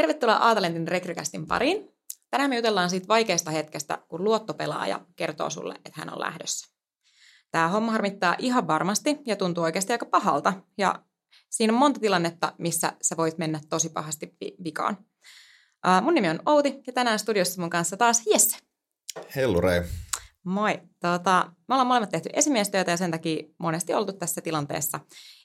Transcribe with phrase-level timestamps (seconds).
[0.00, 1.88] Tervetuloa Aatalentin rekrykästin pariin.
[2.30, 6.68] Tänään me jutellaan siitä vaikeasta hetkestä, kun luottopelaaja kertoo sulle, että hän on lähdössä.
[7.50, 10.52] Tämä homma harmittaa ihan varmasti ja tuntuu oikeasti aika pahalta.
[10.78, 11.02] Ja
[11.50, 14.96] siinä on monta tilannetta, missä sä voit mennä tosi pahasti vikaan.
[16.02, 18.58] Mun nimi on Outi ja tänään studiossa mun kanssa taas Jesse.
[19.36, 19.82] Hellu Rei.
[20.44, 20.80] Moi.
[21.00, 25.00] Tota, me ollaan molemmat tehty esimiestyötä ja sen takia monesti oltu tässä tilanteessa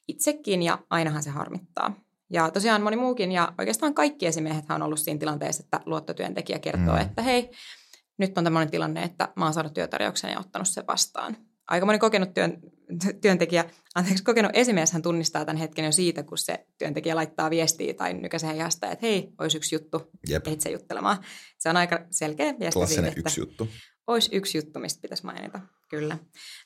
[0.08, 2.05] itsekin ja ainahan se harmittaa.
[2.30, 6.96] Ja tosiaan moni muukin ja oikeastaan kaikki esimiehet on ollut siinä tilanteessa, että luottotyöntekijä kertoo,
[6.96, 7.02] mm.
[7.02, 7.52] että hei,
[8.18, 11.38] nyt on tämmöinen tilanne, että mä oon saanut työtarjouksen ja ottanut sen vastaan.
[11.68, 12.58] Aika moni kokenut työn,
[13.22, 13.66] työntekijä,
[13.96, 18.14] anteeksi, kokenut esimies hän tunnistaa tämän hetken jo siitä, kun se työntekijä laittaa viestiä tai
[18.14, 20.46] nykäisee jasta, että hei, olisi yksi juttu, Jep.
[20.60, 21.18] se juttelemaan.
[21.60, 23.68] Se on aika selkeä viesti Klassinen siitä, että yksi juttu.
[24.08, 25.60] Olisi yksi juttu, mistä pitäisi mainita.
[25.90, 26.18] Kyllä.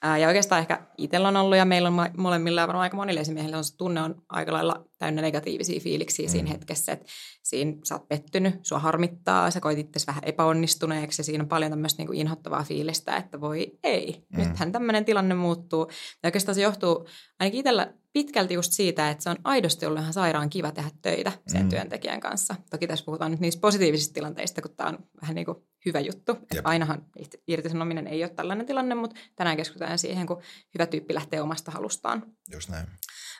[0.01, 3.19] Ää, ja oikeastaan ehkä itsellä on ollut ja meillä on molemmilla ja varmaan aika monille
[3.19, 6.31] esimiehille on se tunne on aika lailla täynnä negatiivisia fiiliksiä mm.
[6.31, 7.05] siinä hetkessä, että
[7.43, 11.71] siinä sä oot pettynyt, sua harmittaa, sä koit itse vähän epäonnistuneeksi ja siinä on paljon
[11.71, 14.39] tämmöistä niin inhottavaa fiilistä, että voi ei, mm.
[14.39, 15.87] nythän tämmöinen tilanne muuttuu.
[16.23, 17.07] Ja oikeastaan se johtuu
[17.39, 21.31] ainakin itsellä pitkälti just siitä, että se on aidosti ollut ihan sairaan kiva tehdä töitä
[21.47, 21.69] sen mm.
[21.69, 22.55] työntekijän kanssa.
[22.69, 26.31] Toki tässä puhutaan nyt niistä positiivisista tilanteista, kun tämä on vähän niin kuin hyvä juttu.
[26.31, 27.05] Että ainahan
[27.47, 30.41] irtisanominen ei ole tällainen tilanne, mutta tänään keskitytään siihen, kun
[30.73, 32.23] hyvä tyyppi lähtee omasta halustaan.
[32.51, 32.87] Just näin.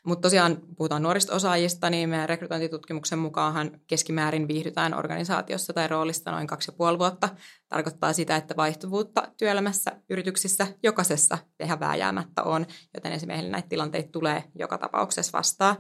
[0.06, 6.48] Mutta tosiaan puhutaan nuorista osaajista, niin meidän rekrytointitutkimuksen mukaan keskimäärin viihdytään organisaatiossa tai roolista noin
[6.48, 7.30] kaksi ja puoli vuotta.
[7.70, 14.44] Tarkoittaa sitä, että vaihtuvuutta työelämässä, yrityksissä, jokaisessa tehdä vääjäämättä on, joten esimerkiksi näitä tilanteita tulee
[14.56, 15.76] joka tapauksessa vastaan.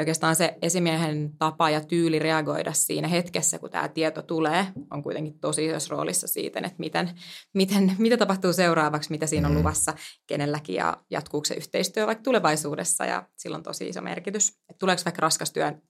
[0.00, 5.02] Ja oikeastaan se esimiehen tapa ja tyyli reagoida siinä hetkessä, kun tämä tieto tulee, on
[5.02, 7.10] kuitenkin tosi isossa roolissa siitä, että miten,
[7.54, 9.58] miten, mitä tapahtuu seuraavaksi, mitä siinä on mm.
[9.58, 9.94] luvassa
[10.26, 14.48] kenelläkin ja jatkuuko se yhteistyö vaikka tulevaisuudessa ja sillä on tosi iso merkitys.
[14.48, 15.82] Että tuleeko vaikka raskas työn,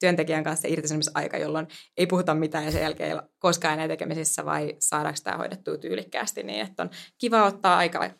[0.00, 4.76] työntekijän kanssa irtisanomisaika, jolloin ei puhuta mitään ja sen jälkeen ei koskaan enää tekemisissä vai
[4.78, 8.10] saadaanko tämä hoidettua tyylikkäästi niin, että on kiva ottaa aikaa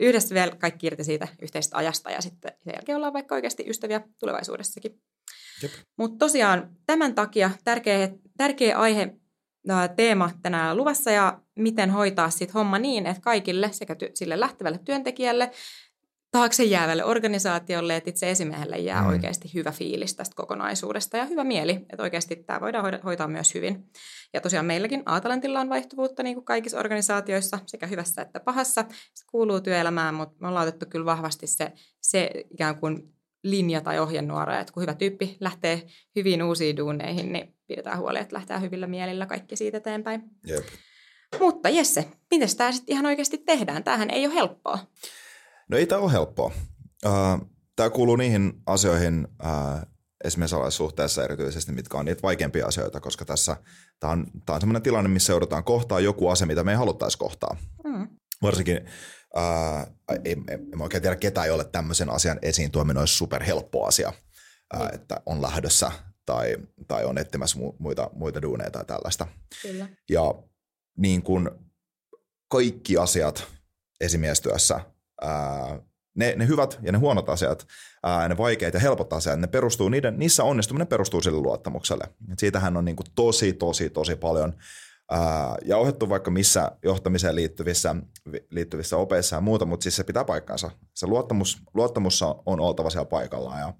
[0.00, 4.00] yhdessä vielä kaikki irti siitä yhteisestä ajasta ja sitten sen jälkeen ollaan vaikka oikeasti ystäviä
[4.18, 5.00] tulevaisuudessakin.
[5.98, 9.14] Mutta tosiaan tämän takia tärkeä, tärkeä aihe,
[9.96, 14.78] teema tänään luvassa ja miten hoitaa sitten homma niin, että kaikille sekä ty- sille lähtevälle
[14.84, 15.50] työntekijälle
[16.30, 19.08] taakse jäävälle organisaatiolle, että itse esimiehelle jää mm.
[19.08, 23.84] oikeasti hyvä fiilis tästä kokonaisuudesta ja hyvä mieli, että oikeasti tämä voidaan hoitaa myös hyvin.
[24.34, 28.84] Ja tosiaan meilläkin Aatalantilla on vaihtuvuutta niin kuin kaikissa organisaatioissa, sekä hyvässä että pahassa.
[29.14, 33.98] Se kuuluu työelämään, mutta me ollaan otettu kyllä vahvasti se, se ikään kuin linja tai
[33.98, 35.86] ohjenuora, että kun hyvä tyyppi lähtee
[36.16, 40.22] hyviin uusiin duuneihin, niin pidetään huoli, että lähtee hyvillä mielillä kaikki siitä eteenpäin.
[40.46, 40.64] Jep.
[41.40, 43.84] Mutta Jesse, miten tämä sitten ihan oikeasti tehdään?
[43.84, 44.78] Tämähän ei ole helppoa.
[45.70, 46.52] No ei tämä ole helppoa.
[47.76, 49.28] Tämä kuuluu niihin asioihin
[50.24, 53.56] esimerkiksi suhteessa erityisesti, mitkä on niitä vaikeampia asioita, koska tässä
[54.00, 57.18] tämä on, tämä on sellainen tilanne, missä joudutaan kohtaa joku asia, mitä me ei haluttaisi
[57.18, 57.56] kohtaa.
[57.84, 58.08] Mm.
[58.42, 58.80] Varsinkin
[59.34, 59.86] ää,
[60.24, 64.12] ei, en oikein tiedä, ketä ei ole tämmöisen asian esiin tuominen olisi superhelppo asia,
[64.72, 64.94] ää, mm.
[64.94, 65.92] että on lähdössä
[66.26, 66.56] tai,
[66.88, 69.26] tai on etsimässä muita, muita duuneita tai tällaista.
[69.62, 69.88] Kyllä.
[70.10, 70.34] Ja
[70.98, 71.50] niin kuin
[72.48, 73.46] kaikki asiat
[74.00, 74.80] esimiestyössä
[75.20, 75.80] ää,
[76.14, 77.66] ne, ne hyvät ja ne huonot asiat,
[78.02, 82.04] ää, ne vaikeat ja helpot asiat, ne perustuu, niiden, niissä onnistuminen perustuu sille luottamukselle.
[82.32, 84.54] Et siitähän on niin kuin tosi, tosi, tosi paljon
[85.10, 87.96] ää, ja ohjattu vaikka missä johtamiseen liittyvissä,
[88.50, 90.70] liittyvissä opeissa ja muuta, mutta siis se pitää paikkansa.
[90.94, 93.74] Se luottamus, luottamus on oltava siellä paikallaan ja,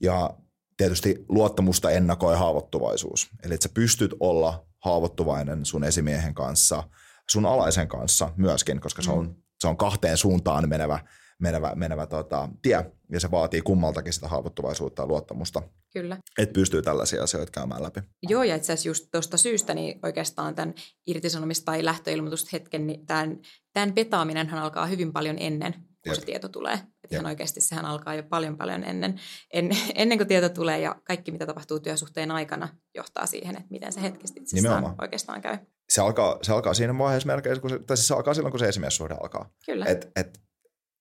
[0.00, 0.30] ja
[0.76, 3.28] tietysti luottamusta ennakoi haavoittuvaisuus.
[3.44, 6.82] Eli että sä pystyt olla haavoittuvainen sun esimiehen kanssa,
[7.30, 9.34] sun alaisen kanssa myöskin, koska se on, mm.
[9.60, 10.98] Se on kahteen suuntaan menevä
[11.40, 15.62] menevä, menevä tota, tie, ja se vaatii kummaltakin sitä haavoittuvaisuutta ja luottamusta.
[15.92, 16.16] Kyllä.
[16.38, 18.00] Että pystyy tällaisia asioita käymään läpi.
[18.22, 20.74] Joo, ja itse asiassa just tuosta syystä niin oikeastaan tämän
[21.10, 23.38] irtisanomis- tai lähtöilmoitushetken, niin tämän,
[23.72, 26.20] tämän petaaminen alkaa hyvin paljon ennen kun Jep.
[26.20, 26.74] se tieto tulee.
[26.74, 29.20] Että ihan oikeasti sehän alkaa jo paljon paljon ennen,
[29.52, 33.92] en, ennen kuin tieto tulee ja kaikki mitä tapahtuu työsuhteen aikana johtaa siihen, että miten
[33.92, 35.58] se hetkisesti itsestään oikeastaan käy.
[35.90, 38.60] Se alkaa, se alkaa siinä vaiheessa melkein, kun se, tai siis se alkaa silloin, kun
[38.60, 39.50] se esimiessuhde alkaa.
[39.66, 39.84] Kyllä.
[39.86, 40.40] Et, et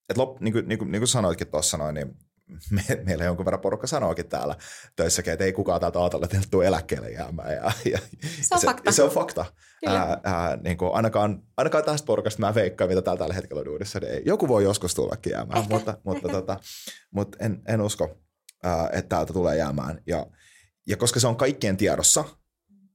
[0.10, 2.16] et lop, niin, kuin, niin, kuin, niin kuin sanoitkin tuossa noin, niin
[2.72, 4.56] me, meillä jonkun verran porukka sanoikin täällä
[4.96, 7.54] töissäkin, että ei kukaan täältä ajatella, että tule eläkkeelle jäämään.
[7.54, 8.00] Ja, ja,
[8.42, 8.92] se on se, fakta.
[8.92, 9.46] Se on fakta.
[9.86, 13.70] Ää, ää, niin kuin ainakaan, ainakaan tästä porukasta mä veikkaan, mitä täällä tällä hetkellä on
[13.70, 14.00] uudessa.
[14.00, 16.60] Niin joku voi joskus tullakin jäämään, ehkä, mutta, mutta, tota,
[17.12, 18.18] mutta en, en usko,
[18.64, 20.02] ää, että täältä tulee jäämään.
[20.08, 20.26] Ja,
[20.88, 22.24] ja koska se on kaikkien tiedossa,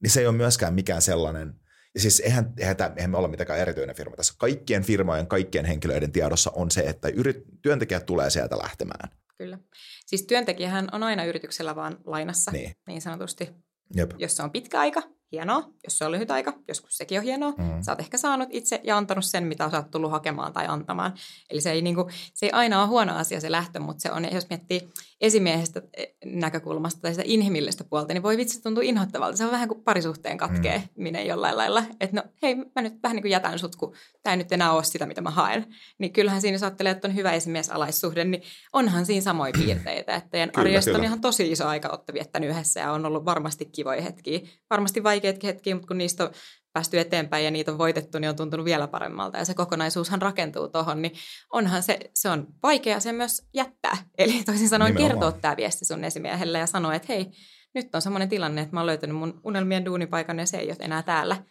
[0.03, 1.55] niin se ei ole myöskään mikään sellainen–
[1.95, 4.35] ja siis eihän, eihän, tämä, eihän me olla mitenkään erityinen firma tässä.
[4.39, 9.11] Kaikkien firmojen, kaikkien henkilöiden tiedossa on se, että yrit, työntekijät tulee sieltä lähtemään.
[9.39, 9.59] Kyllä.
[10.07, 13.51] Siis työntekijähän on aina yrityksellä vaan lainassa, niin, niin sanotusti.
[13.97, 14.11] Jep.
[14.19, 15.03] Jos se on pitkä aika,
[15.33, 15.71] hienoa.
[15.85, 17.51] Jos se on lyhyt aika, joskus sekin on hienoa.
[17.51, 17.83] Mm.
[17.83, 21.15] Sä oot ehkä saanut itse ja antanut sen, mitä sä oot tullut hakemaan tai antamaan.
[21.51, 24.13] Eli se ei, niin kuin, se ei aina ole huono asia se lähtö, mutta se
[24.13, 24.89] on, jos miettii
[25.21, 29.37] esimiehestä eh, näkökulmasta tai sitä inhimillistä puolta, niin voi vitsi tuntua inhottavalta.
[29.37, 31.29] Se on vähän kuin parisuhteen katkeaminen mm.
[31.29, 31.83] jollain lailla.
[32.01, 34.73] Että no hei, mä nyt vähän niin kuin jätän sut, kun tämä ei nyt enää
[34.73, 35.67] ole sitä, mitä mä haen.
[35.99, 38.43] Niin kyllähän siinä, jos ajattelee, että on hyvä esimiesalaissuhde, niin
[38.73, 40.15] onhan siinä samoja piirteitä.
[40.15, 40.99] Että teidän kyllä, arjesta kyllä.
[40.99, 44.41] on ihan tosi iso aika olette viettänyt yhdessä ja on ollut varmasti kivoja hetkiä.
[44.71, 46.31] Varmasti vaikeatkin hetkiä, mutta kun niistä on
[46.73, 49.39] päästy eteenpäin ja niitä on voitettu, niin on tuntunut vielä paremmalta.
[49.39, 51.13] Ja se kokonaisuushan rakentuu tuohon, niin
[51.53, 53.97] onhan se, se on vaikea se myös jättää.
[54.19, 55.21] Eli toisin sanoen Nimenomaan.
[55.21, 57.31] kertoa tämä viesti sun esimiehelle ja sanoa, että hei,
[57.75, 60.77] nyt on semmoinen tilanne, että mä oon löytänyt mun unelmien duunipaikan ja se ei ole
[60.81, 61.45] enää täällä.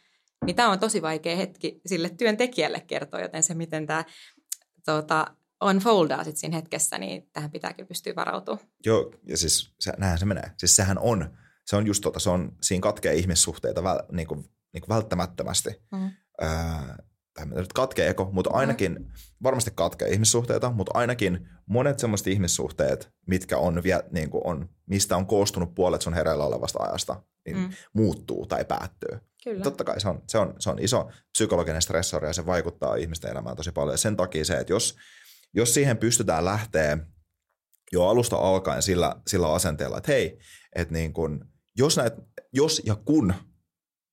[0.46, 4.06] Niin tämä on tosi vaikea hetki sille työntekijälle kertoa, joten se, miten tämä
[4.86, 5.28] tuota,
[5.64, 8.68] unfoldaa sitten siinä hetkessä, niin tähän pitääkin pystyä varautumaan.
[8.86, 10.52] Joo, ja siis se, näinhän se menee.
[10.58, 14.46] Siis sehän on, se on just tota, se on, siinä katkee ihmissuhteita väl, niin kuin
[14.74, 15.70] niin kuin välttämättömästi.
[15.92, 16.12] Mm.
[16.44, 16.50] Öö,
[17.46, 19.06] nyt katkeeko, mutta ainakin, mm.
[19.44, 25.18] varmasti katkee ihmissuhteita, mutta ainakin monet sellaiset ihmissuhteet, mitkä on, vie, niin kuin on, mistä
[25.18, 27.70] on koostunut puolet sun hereillä olevasta ajasta, niin mm.
[27.94, 29.20] muuttuu tai päättyy.
[29.44, 29.64] Kyllä.
[29.64, 33.32] Totta kai se on, se, on, se on iso psykologinen stressori ja se vaikuttaa ihmisten
[33.32, 33.94] elämään tosi paljon.
[33.94, 34.96] Ja sen takia se, että jos,
[35.54, 36.98] jos siihen pystytään lähteä
[37.92, 40.40] jo alusta alkaen sillä, sillä asenteella, että hei,
[40.76, 42.14] että niin kun, jos, näet,
[42.54, 43.34] jos ja kun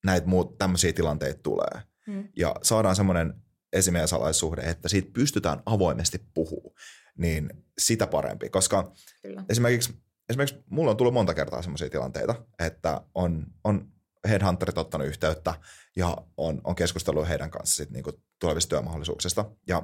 [0.04, 1.82] näitä muut tämmöisiä tilanteita tulee.
[2.06, 2.28] Mm.
[2.36, 3.34] Ja saadaan semmoinen
[3.72, 6.74] esimiesalaissuhde, että siitä pystytään avoimesti puhua,
[7.18, 8.48] niin sitä parempi.
[8.48, 8.92] Koska
[9.22, 9.44] Kyllä.
[9.48, 9.94] esimerkiksi,
[10.28, 13.92] esimerkiksi mulla on tullut monta kertaa semmoisia tilanteita, että on, on
[14.28, 15.54] headhunterit ottanut yhteyttä
[15.96, 19.50] ja on, on keskustellut heidän kanssa sit niinku tulevista työmahdollisuuksista.
[19.66, 19.82] Ja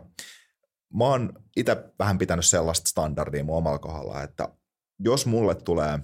[0.95, 4.49] mä oon itse vähän pitänyt sellaista standardia mun omalla kohdalla, että
[4.99, 5.99] jos mulle tulee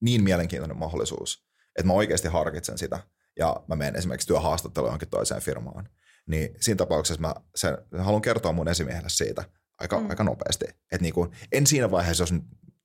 [0.00, 1.44] mielenkiintoinen mahdollisuus,
[1.76, 2.98] että mä oikeasti harkitsen sitä
[3.38, 5.88] ja mä menen esimerkiksi työhaastatteluun johonkin toiseen firmaan,
[6.26, 9.44] niin siinä tapauksessa mä sen, haluan kertoa mun esimiehelle siitä
[9.78, 10.10] aika, mm.
[10.10, 10.64] aika nopeasti.
[10.64, 12.34] Että niin kuin, en siinä vaiheessa, jos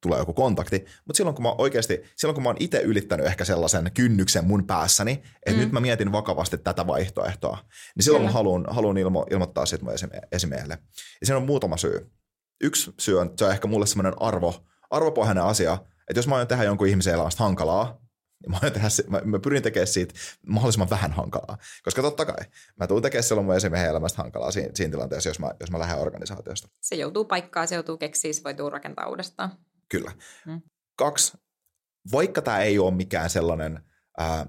[0.02, 3.46] tulee joku kontakti, mutta silloin kun mä oikeasti, silloin kun mä oon itse ylittänyt ehkä
[3.46, 5.12] sellaisen kynnyksen mun päässäni,
[5.46, 5.58] että mm.
[5.58, 7.58] nyt mä mietin vakavasti tätä vaihtoehtoa,
[7.96, 8.30] niin silloin Kyllä.
[8.30, 10.78] mä haluan, haluan ilmo, ilmoittaa siitä mun esimie- esimiehelle.
[11.22, 12.12] Ja siinä on muutama syy.
[12.62, 15.78] Yksi syy on, se on ehkä mulle semmoinen arvo, arvopohjainen asia,
[16.10, 18.04] että jos mä aion tehdä jonkun ihmisen elämästä hankalaa,
[18.48, 20.14] Mä, tehdä, mä, mä pyrin tekemään siitä
[20.48, 21.58] mahdollisimman vähän hankalaa.
[21.84, 22.46] Koska totta kai,
[22.80, 25.80] mä tulen tekemään silloin mun esimiehen elämästä hankalaa siinä, siinä tilanteessa, jos mä, jos mä
[25.80, 26.68] lähden organisaatiosta.
[26.82, 29.52] Se joutuu paikkaan, se joutuu keksiä, se voi rakentaa uudestaan.
[29.90, 30.12] Kyllä.
[30.46, 30.62] Hmm.
[30.96, 31.38] Kaksi,
[32.12, 33.80] vaikka tämä ei ole mikään sellainen
[34.18, 34.46] ää,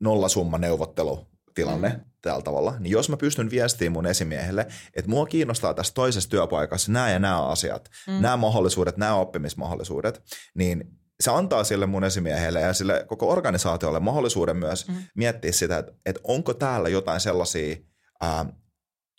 [0.00, 2.00] nollasumma neuvottelu, tilanne mm.
[2.24, 6.92] Tällä tavalla, niin jos mä pystyn viestimään mun esimiehelle, että mua kiinnostaa tässä toisessa työpaikassa
[6.92, 8.12] nämä ja nämä asiat, mm.
[8.12, 10.22] nämä mahdollisuudet, nämä oppimismahdollisuudet,
[10.54, 10.84] niin
[11.20, 14.94] se antaa sille mun esimiehelle ja sille koko organisaatiolle mahdollisuuden myös mm.
[15.14, 17.76] miettiä sitä, että, että onko täällä jotain sellaisia
[18.20, 18.46] ää,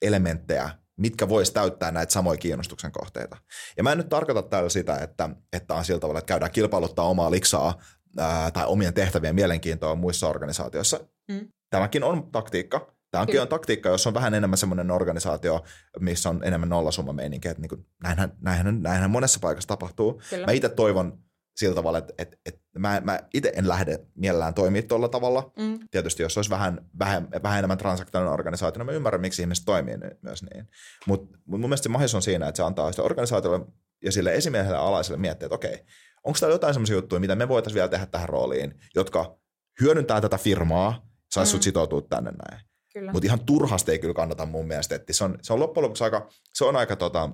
[0.01, 3.37] elementtejä, mitkä vois täyttää näitä samoja kiinnostuksen kohteita.
[3.77, 7.05] Ja mä en nyt tarkoita täällä sitä, että, että on sillä tavalla, että käydään kilpailuttaa
[7.05, 7.81] omaa liksaa
[8.17, 10.99] ää, tai omien tehtävien mielenkiintoa muissa organisaatioissa.
[11.31, 11.47] Mm.
[11.69, 13.41] Tämäkin on taktiikka, Tämäkin Kyllä.
[13.41, 15.63] on taktiikka, jos on vähän enemmän semmoinen organisaatio,
[15.99, 20.21] missä on enemmän nollasumma meininki, että niin kuin, näinhän, näinhän, näinhän monessa paikassa tapahtuu.
[20.29, 20.45] Kyllä.
[20.45, 21.19] Mä itse toivon
[21.55, 25.51] sillä tavalla, että, että, että mä, mä itse en lähde mielellään toimia tuolla tavalla.
[25.59, 25.79] Mm.
[25.91, 29.97] Tietysti jos olisi vähän, vähän, vähän enemmän transaktionaalinen organisaatio, niin mä ymmärrän, miksi ihmiset toimii
[30.21, 30.67] myös niin.
[31.07, 33.65] Mutta mut mun mielestä se mahdollisuus on siinä, että se antaa sitä organisaatiolle
[34.03, 35.85] ja sille esimiehelle alaiselle miettiä, että okei,
[36.23, 39.39] onko täällä jotain sellaisia juttuja, mitä me voitaisiin vielä tehdä tähän rooliin, jotka
[39.81, 41.51] hyödyntää tätä firmaa, saisi mm.
[41.51, 42.65] sut sitoutua tänne näin.
[43.11, 46.03] Mutta ihan turhasti ei kyllä kannata mun mielestä, että se on, se on loppujen lopuksi
[46.03, 47.29] aika, se on aika tota,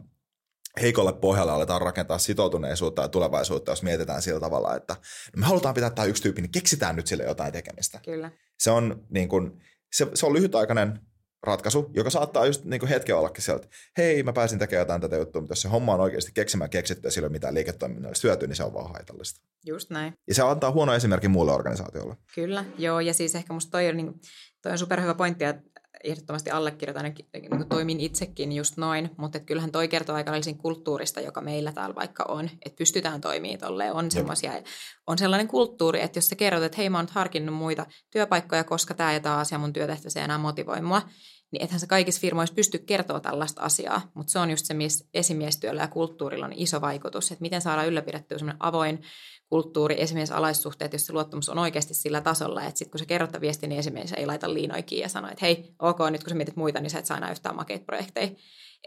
[0.81, 4.93] heikolle pohjalle aletaan rakentaa sitoutuneisuutta ja tulevaisuutta, jos mietitään sillä tavalla, että
[5.35, 7.99] no me halutaan pitää tämä yksi tyyppi, niin keksitään nyt sille jotain tekemistä.
[8.05, 8.31] Kyllä.
[8.59, 9.61] Se on, niin kuin,
[9.93, 10.99] se, se on lyhytaikainen
[11.43, 15.41] ratkaisu, joka saattaa just niin hetken ollakin sieltä, hei mä pääsin tekemään jotain tätä juttua,
[15.41, 18.47] mutta jos se homma on oikeasti keksimään keksitty ja sillä ei ole mitään liiketoiminnallista hyötyä,
[18.47, 19.41] niin se on vaan haitallista.
[19.65, 20.13] Just näin.
[20.27, 22.15] Ja se antaa huono esimerkki muulle organisaatiolle.
[22.35, 24.13] Kyllä, joo, ja siis ehkä musta toi on, niin,
[24.61, 29.45] toi on superhyvä pointti, että ehdottomasti allekirjoitan ja niin toimin itsekin just noin, mutta et
[29.45, 33.93] kyllähän toi kertoo aika kulttuurista, joka meillä täällä vaikka on, että pystytään toimimaan tolleen.
[33.93, 34.51] On, semmosia,
[35.07, 38.63] on sellainen kulttuuri, että jos sä kerrot, että hei mä oon nyt harkinnut muita työpaikkoja,
[38.63, 41.01] koska tämä ja tämä asia mun työtehtävissä enää motivoi mua,
[41.51, 45.05] niin ethän se kaikissa firmoissa pysty kertoa tällaista asiaa, mutta se on just se, missä
[45.13, 49.01] esimiestyöllä ja kulttuurilla on iso vaikutus, että miten saadaan ylläpidettyä semmoinen avoin
[49.49, 53.41] kulttuuri, esimies alaissuhteet, jos se luottamus on oikeasti sillä tasolla, että sitten kun se kerrotta
[53.41, 56.55] viesti, niin esimies ei laita liinoikin ja sano, että hei, ok, nyt kun sä mietit
[56.55, 58.31] muita, niin sä et saa enää yhtään makeita projekteja.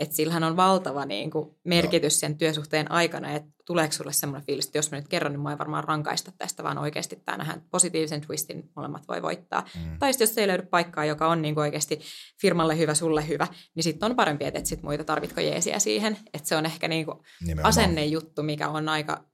[0.00, 4.66] Että sillähän on valtava niin kuin, merkitys sen työsuhteen aikana, että tuleeko sulle semmoinen fiilis,
[4.66, 7.62] että jos mä nyt kerron, niin mä ei varmaan rankaista tästä, vaan oikeasti tämä nähdään
[7.70, 9.64] positiivisen twistin, molemmat voi voittaa.
[9.74, 9.98] Mm.
[9.98, 12.00] Tai sitten jos ei löydy paikkaa, joka on niin kuin oikeasti
[12.40, 16.16] firmalle hyvä, sulle hyvä, niin sitten on parempi, että sit muita tarvitko jeesiä siihen.
[16.34, 17.18] Että se on ehkä niin kuin
[17.62, 19.24] asennejuttu, mikä on aika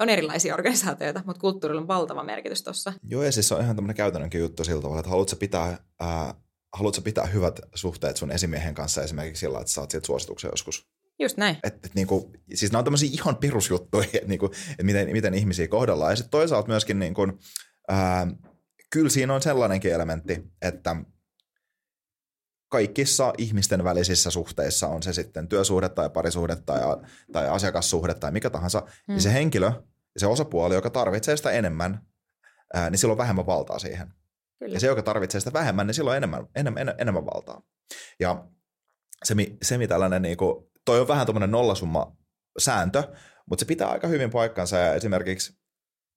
[0.00, 2.92] on erilaisia organisaatioita, mutta kulttuurilla on valtava merkitys tuossa.
[3.08, 6.34] Joo, ja siis se on ihan tämmöinen käytännönkin juttu sillä tavalla, että haluatko pitää, ää,
[6.76, 10.88] haluatko pitää hyvät suhteet sun esimiehen kanssa esimerkiksi sillä, että saat sieltä suosituksen joskus.
[11.18, 11.56] Just näin.
[11.62, 15.68] Et, et, niinku, siis nämä on tämmöisiä ihan perusjuttuja, että niinku, et miten, miten ihmisiä
[15.68, 16.12] kohdellaan.
[16.12, 17.22] Ja sitten toisaalta myöskin, niinku,
[17.88, 18.26] ää,
[18.90, 20.96] kyllä siinä on sellainenkin elementti, että
[22.68, 26.80] kaikissa ihmisten välisissä suhteissa, on se sitten työsuhde tai parisuhde tai,
[27.32, 29.14] tai asiakassuhde tai mikä tahansa, mm.
[29.14, 29.72] niin se henkilö,
[30.16, 32.06] se osapuoli, joka tarvitsee sitä enemmän,
[32.74, 34.14] ää, niin silloin on vähemmän valtaa siihen.
[34.58, 34.74] Kyllä.
[34.74, 37.62] Ja se, joka tarvitsee sitä vähemmän, niin silloin enemmän, enemmän, enemmän, valtaa.
[38.20, 38.48] Ja
[39.24, 42.16] se, se mitä tällainen, niin kuin, toi on vähän tuommoinen nollasumma
[42.58, 43.02] sääntö,
[43.50, 45.52] mutta se pitää aika hyvin paikkansa ja esimerkiksi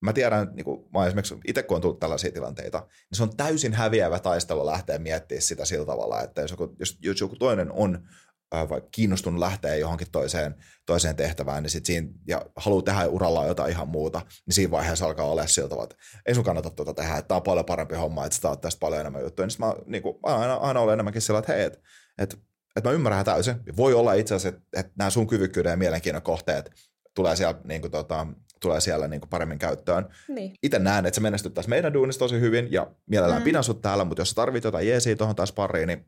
[0.01, 3.38] mä tiedän, niin kuin, mä esimerkiksi itse kun on tullut tällaisia tilanteita, niin se on
[3.38, 7.72] täysin häviävä taistelu lähteä miettimään sitä sillä tavalla, että jos joku, jos, jos joku toinen
[7.72, 8.08] on
[8.51, 13.71] vaikka kiinnostunut lähteä johonkin toiseen, toiseen tehtävään, niin sit siinä, ja haluaa tehdä uralla jotain
[13.71, 17.27] ihan muuta, niin siinä vaiheessa alkaa olla tavalla, että ei sun kannata tuota tehdä, että
[17.27, 19.47] tämä on paljon parempi homma, että sä tästä paljon enemmän juttuja.
[19.47, 21.79] Niin mä, niin kuin, aina, aina olen enemmänkin sillä, että hei, että,
[22.17, 22.37] että,
[22.75, 23.55] että mä ymmärrän täysin.
[23.77, 26.71] Voi olla itse asiassa, että, että nämä sun kyvykkyyden ja mielenkiinnon kohteet
[27.15, 28.27] tulee siellä, niin kuin, tota,
[28.61, 30.09] tulee siellä niin kuin paremmin käyttöön.
[30.27, 30.53] Niin.
[30.63, 33.45] Itse näen, että se menestyttäisi meidän duunissa tosi hyvin ja mielellään mm.
[33.45, 36.05] pidän sut täällä, mutta jos sä tarvit jotain jeesiä tuohon taas pariin, niin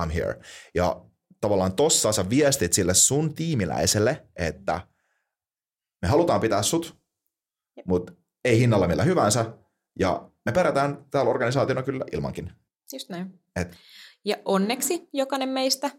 [0.00, 0.40] I'm here.
[0.74, 1.04] Ja
[1.40, 4.80] tavallaan tossa sä viestit sille sun tiimiläiselle, että
[6.02, 7.00] me halutaan pitää sut,
[7.86, 8.12] mutta
[8.44, 9.54] ei hinnalla millä hyvänsä.
[9.98, 12.52] Ja me perätään täällä organisaationa kyllä ilmankin.
[12.92, 13.40] Just näin.
[13.56, 13.76] Et.
[14.24, 15.90] Ja onneksi jokainen meistä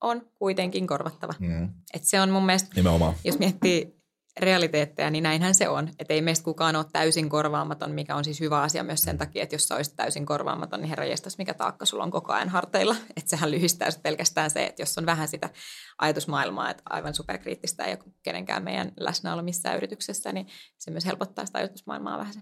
[0.00, 1.34] on kuitenkin korvattava.
[1.38, 1.74] Mm.
[1.94, 3.14] Et se on mun mielestä, Nimenomaan.
[3.24, 4.01] jos miettii
[4.40, 5.88] realiteetteja, niin näinhän se on.
[5.98, 9.42] Että ei meistä kukaan ole täysin korvaamaton, mikä on siis hyvä asia myös sen takia,
[9.42, 12.48] että jos sä olisit täysin korvaamaton, niin herra jestas, mikä taakka sulla on koko ajan
[12.48, 12.96] harteilla.
[13.16, 15.50] Että sehän lyhistää pelkästään se, että jos on vähän sitä
[15.98, 20.46] ajatusmaailmaa, että aivan superkriittistä ei ole kenenkään meidän läsnäolo missään yrityksessä, niin
[20.78, 22.34] se myös helpottaa sitä ajatusmaailmaa vähän.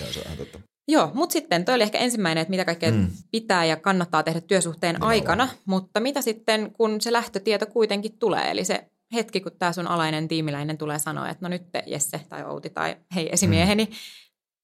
[0.00, 0.58] Joo, se on totta.
[0.88, 3.10] Joo, mutta sitten toi oli ehkä ensimmäinen, että mitä kaikkea mm.
[3.30, 5.06] pitää ja kannattaa tehdä työsuhteen no.
[5.06, 9.86] aikana, mutta mitä sitten, kun se lähtötieto kuitenkin tulee, eli se hetki, kun tämä sun
[9.86, 13.92] alainen tiimiläinen tulee sanoa, että no nyt te Jesse tai Outi tai hei esimieheni, mm.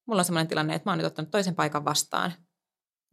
[0.06, 2.32] mulla on sellainen tilanne, että mä oon nyt ottanut toisen paikan vastaan,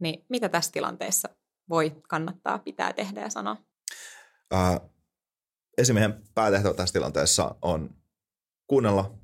[0.00, 1.28] niin mitä tässä tilanteessa
[1.68, 3.56] voi kannattaa, pitää tehdä ja sanoa?
[4.54, 4.90] Uh,
[5.78, 7.96] esimiehen päätehtävä tässä tilanteessa on
[8.66, 9.18] kuunnella,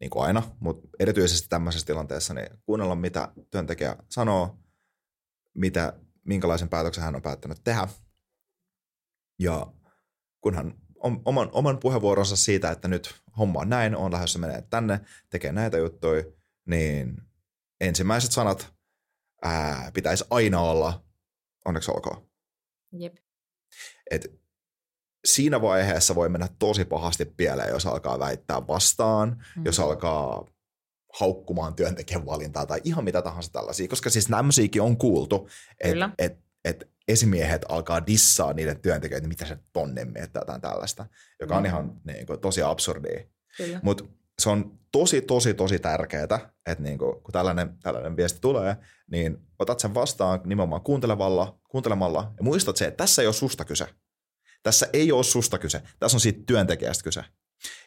[0.00, 4.58] niin kuin aina, mutta erityisesti tämmöisessä tilanteessa, niin kuunnella, mitä työntekijä sanoo,
[5.54, 5.92] mitä,
[6.24, 7.88] minkälaisen päätöksen hän on päättänyt tehdä.
[9.38, 9.66] Ja
[10.40, 10.74] kun hän
[11.24, 15.00] oman, oman puheenvuoronsa siitä, että nyt homma on näin, on lähdössä menee tänne,
[15.30, 16.24] tekee näitä juttuja,
[16.66, 17.16] niin
[17.80, 18.72] ensimmäiset sanat
[19.42, 21.04] ää, pitäisi aina olla
[21.64, 22.28] onneksi olkoon.
[22.92, 23.16] Jep.
[24.10, 24.40] Et
[25.24, 29.64] siinä vaiheessa voi mennä tosi pahasti pieleen, jos alkaa väittää vastaan, mm.
[29.64, 30.46] jos alkaa
[31.20, 35.48] haukkumaan työntekijän valintaa tai ihan mitä tahansa tällaisia, koska siis tämmöisiäkin on kuultu,
[35.80, 41.06] että et, et esimiehet alkaa dissaa niiden työntekijöitä, mitä se tonne tai jotain tällaista,
[41.40, 41.66] joka on mm.
[41.66, 43.20] ihan niin kuin, tosi absurdia.
[43.82, 44.04] Mutta
[44.38, 48.76] se on tosi, tosi, tosi tärkeää, että niin kuin, kun tällainen, tällainen viesti tulee,
[49.10, 53.64] niin otat sen vastaan nimenomaan kuuntelemalla, kuuntelemalla ja muistat se, että tässä ei ole susta
[53.64, 53.86] kyse.
[54.62, 57.24] Tässä ei ole susta kyse, tässä on siitä työntekijästä kyse.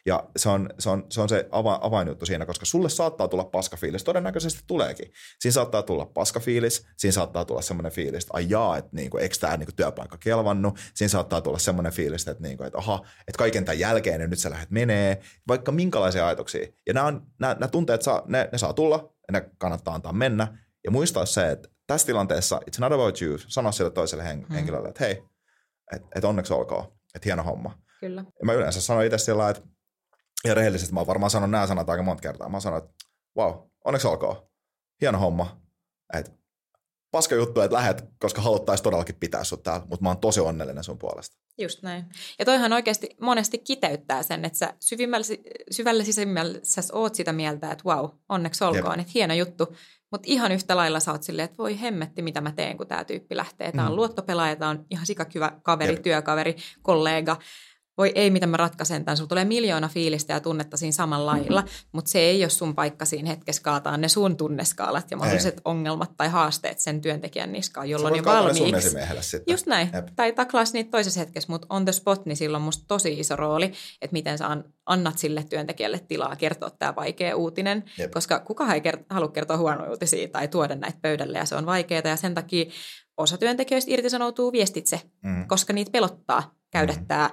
[0.06, 3.44] Ja se on se, on, se, on se ava, avainjuttu siinä, koska sulle saattaa tulla
[3.44, 5.12] paskafiilis, todennäköisesti tuleekin.
[5.40, 9.36] Siinä saattaa tulla paskafiilis, siinä saattaa tulla semmoinen fiilis, että ai jaa, että niinku, eikö
[9.40, 10.78] tämä niinku, työpaikka kelvannut.
[10.94, 14.38] Siinä saattaa tulla semmoinen fiilis, että, niinku, että aha, että kaiken tämän jälkeen niin nyt
[14.38, 16.66] sä lähdet menee, vaikka minkälaisia ajatuksia.
[16.86, 20.12] Ja nämä, on, nämä, nämä tunteet saa, ne, ne saa tulla ja ne kannattaa antaa
[20.12, 20.58] mennä.
[20.84, 24.54] Ja muistaa se, että tässä tilanteessa it's not about you, sano sille toiselle hen- hmm.
[24.54, 25.22] henkilölle, että hei,
[25.92, 27.81] että et onneksi olkoon, että hieno homma.
[28.02, 28.24] Kyllä.
[28.40, 29.62] Ja mä yleensä sanon itse sillä että
[30.44, 32.48] ja rehellisesti mä oon varmaan sanonut nämä sanat aika monta kertaa.
[32.48, 32.90] Mä sanon, että
[33.36, 34.36] vau, wow, onneksi olkoon.
[35.00, 35.62] Hieno homma.
[36.14, 36.32] Et,
[37.10, 40.84] paska juttu, että lähet, koska haluttaisiin todellakin pitää sut täällä, mutta mä oon tosi onnellinen
[40.84, 41.36] sun puolesta.
[41.58, 42.04] Just näin.
[42.38, 45.26] Ja toihan oikeasti monesti kiteyttää sen, että sä syvimmällä,
[45.70, 49.76] syvällä sisimmällä sä oot sitä mieltä, että wow, onneksi olkoon, että hieno juttu.
[50.10, 53.04] Mutta ihan yhtä lailla sä oot silleen, että voi hemmetti, mitä mä teen, kun tämä
[53.04, 53.72] tyyppi lähtee.
[53.72, 53.96] Tämä on mm.
[53.96, 56.02] luottopelaaja, tämä on ihan sikakyvä kaveri, Jep.
[56.02, 57.36] työkaveri, kollega
[58.02, 59.16] voi ei, miten mä ratkaisen tämän.
[59.16, 61.88] Sulla tulee miljoona fiilistä ja tunnetta siinä samalla lailla, mm-hmm.
[61.92, 65.60] mutta se ei ole sun paikka siinä hetkessä kaataa ne sun tunneskaalat ja mahdolliset ei.
[65.64, 68.96] ongelmat tai haasteet sen työntekijän niskaan, jolloin jo valmiiksi.
[69.46, 69.90] Just näin.
[69.94, 70.08] Jep.
[70.16, 73.36] Tai taklaas niitä toisessa hetkessä, mutta on the spot, niin sillä on musta tosi iso
[73.36, 74.56] rooli, että miten sä
[74.86, 78.10] annat sille työntekijälle tilaa kertoa tämä vaikea uutinen, Jep.
[78.10, 81.66] koska kukaan ei kert- halua kertoa huonoja uutisia tai tuoda näitä pöydälle ja se on
[81.66, 82.64] vaikeaa ja sen takia
[83.16, 85.46] osa työntekijöistä irtisanoutuu viestitse, mm.
[85.48, 87.06] koska niitä pelottaa käydä mm.
[87.06, 87.30] tämä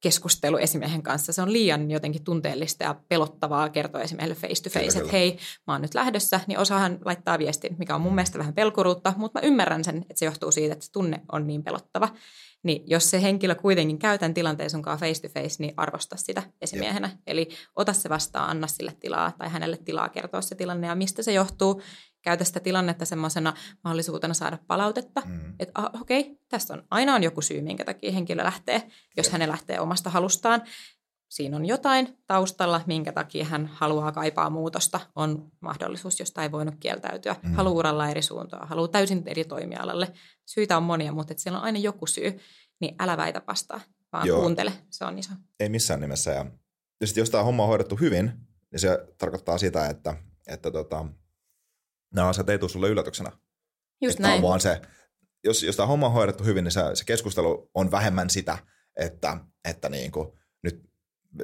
[0.00, 1.32] keskustelu esimiehen kanssa.
[1.32, 5.74] Se on liian jotenkin tunteellista ja pelottavaa kertoa esimiehelle face to face, että hei, mä
[5.74, 9.46] oon nyt lähdössä, niin osahan laittaa viestin, mikä on mun mielestä vähän pelkuruutta, mutta mä
[9.46, 12.08] ymmärrän sen, että se johtuu siitä, että se tunne on niin pelottava.
[12.62, 17.08] Niin jos se henkilö kuitenkin käytän tilanteen sunkaan face to face, niin arvosta sitä esimiehenä.
[17.08, 17.18] Jep.
[17.26, 21.22] Eli ota se vastaan, anna sille tilaa tai hänelle tilaa kertoa se tilanne ja mistä
[21.22, 21.82] se johtuu
[22.26, 23.54] käytä sitä tilannetta semmoisena
[23.84, 25.54] mahdollisuutena saada palautetta, mm.
[25.58, 28.82] että ah, okei, okay, tässä on aina on joku syy, minkä takia henkilö lähtee,
[29.16, 30.62] jos hän lähtee omasta halustaan.
[31.28, 35.00] Siinä on jotain taustalla, minkä takia hän haluaa kaipaa muutosta.
[35.14, 37.36] On mahdollisuus, josta ei voinut kieltäytyä.
[37.42, 37.54] Mm.
[37.54, 40.12] Haluaa uralla eri suuntaa, haluaa täysin eri toimialalle.
[40.46, 42.40] Syitä on monia, mutta et siellä on aina joku syy.
[42.80, 43.80] Niin älä väitä vastaan,
[44.12, 44.40] vaan Joo.
[44.40, 44.72] kuuntele.
[44.90, 45.32] Se on iso.
[45.60, 46.30] Ei missään nimessä.
[46.30, 46.46] Ja
[47.16, 48.32] jos tämä homma on hoidettu hyvin,
[48.72, 50.16] niin se tarkoittaa sitä, että,
[50.46, 51.06] että tota,
[52.14, 53.32] nämä asiat ei tule sulle yllätyksenä.
[54.00, 54.42] Just että näin.
[54.42, 54.80] vaan se,
[55.44, 58.58] jos, jos tämä homma on hoidettu hyvin, niin se, se keskustelu on vähemmän sitä,
[58.96, 60.28] että, että niin kuin,
[60.62, 60.90] nyt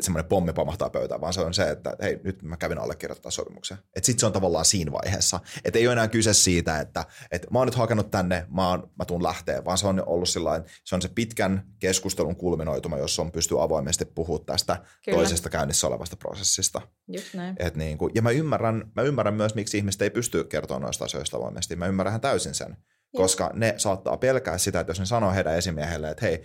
[0.01, 3.79] semmoinen pommi pamahtaa pöytään, vaan se on se, että hei, nyt mä kävin allekirjoittaa sopimuksen.
[3.97, 5.41] Että sitten se on tavallaan siinä vaiheessa.
[5.65, 8.91] Että ei ole enää kyse siitä, että, että mä oon nyt hakenut tänne, mä, oon,
[8.99, 13.23] mä tuun lähteä, vaan se on ollut sillä se on se pitkän keskustelun kulminoituma, jossa
[13.23, 15.19] on pysty avoimesti puhumaan tästä Kyllä.
[15.19, 16.81] toisesta käynnissä olevasta prosessista.
[17.09, 17.57] Just näin.
[17.59, 21.05] Et niin kuin, ja mä ymmärrän, mä ymmärrän myös, miksi ihmiset ei pysty kertomaan noista
[21.05, 21.77] asioista avoimesti.
[21.77, 22.77] Mä ymmärrän täysin sen
[23.17, 26.43] koska ne saattaa pelkää sitä, että jos ne sanoo heidän esimiehelle, että hei,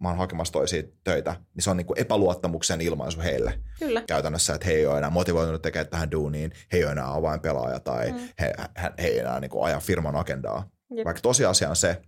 [0.00, 3.60] mä oon hakemassa toisia töitä, niin se on niin kuin epäluottamuksen ilmaisu heille.
[3.78, 4.02] Kyllä.
[4.06, 7.80] Käytännössä, että he ei ole enää motivoitunut tekemään tähän duuniin, he ei ole enää avainpelaaja
[7.80, 8.18] tai mm.
[8.40, 10.70] he, he, he ei enää niin kuin aja firman agendaa.
[10.90, 11.04] Jep.
[11.04, 12.02] Vaikka tosiasia on se,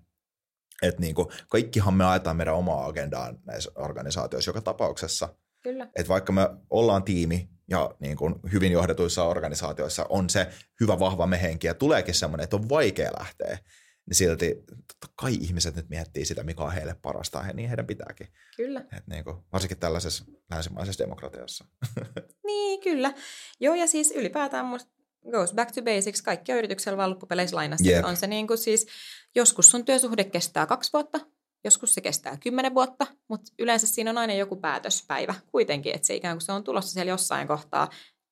[0.82, 5.28] että niin kuin kaikkihan me ajetaan meidän omaa agendaa näissä organisaatioissa joka tapauksessa.
[5.62, 5.84] Kyllä.
[5.84, 10.48] Että vaikka me ollaan tiimi ja niin kuin hyvin johdetuissa organisaatioissa on se
[10.80, 13.58] hyvä vahva mehenki ja tuleekin semmoinen, että on vaikea lähteä,
[14.08, 14.54] niin silti
[14.86, 18.28] totta kai ihmiset nyt miettii sitä, mikä on heille parasta, ja niin heidän pitääkin.
[18.56, 18.84] Kyllä.
[18.96, 21.64] Et niin kuin, varsinkin tällaisessa länsimaisessa demokratiassa.
[22.46, 23.14] niin, kyllä.
[23.60, 24.90] Joo, ja siis ylipäätään musta
[25.30, 26.22] goes back to basics.
[26.22, 27.90] Kaikki on yrityksellä vaan loppupeleissä lainassa.
[27.90, 28.04] Yep.
[28.04, 28.86] On se niin kuin siis,
[29.34, 31.20] joskus sun työsuhde kestää kaksi vuotta,
[31.64, 36.14] joskus se kestää kymmenen vuotta, mutta yleensä siinä on aina joku päätöspäivä kuitenkin, että se
[36.14, 37.88] ikään kuin se on tulossa siellä jossain kohtaa,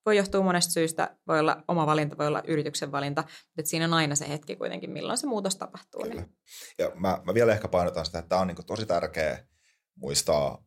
[0.07, 3.25] voi johtua monesta syystä, voi olla oma valinta, voi olla yrityksen valinta,
[3.57, 6.03] mutta siinä on aina se hetki kuitenkin, milloin se muutos tapahtuu.
[6.03, 6.15] Kyllä.
[6.15, 6.37] Niin.
[6.79, 9.47] Ja mä, mä vielä ehkä painotan sitä, että tämä on niin tosi tärkeä
[9.95, 10.65] muistaa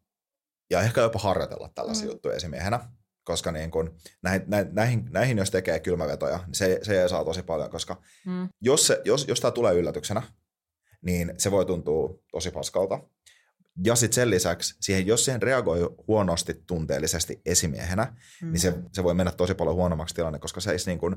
[0.70, 2.12] ja ehkä jopa harjoitella tällaisia mm.
[2.12, 2.80] juttuja esimiehenä,
[3.24, 7.70] koska niin kun näihin, näihin, näihin, jos tekee kylmävetoja, niin se, se saa tosi paljon,
[7.70, 8.50] koska mm.
[8.62, 10.22] jos, se, jos, jos tämä tulee yllätyksenä,
[11.02, 13.00] niin se voi tuntua tosi paskalta.
[13.84, 18.52] Ja sitten sen lisäksi, siihen, jos siihen reagoi huonosti tunteellisesti esimiehenä, mm.
[18.52, 21.16] niin se, se voi mennä tosi paljon huonommaksi tilanne, koska se niin kuin,